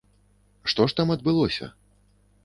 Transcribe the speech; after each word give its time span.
Што 0.71 0.87
ж 0.93 0.97
там 0.99 1.13
адбылося? 1.15 1.67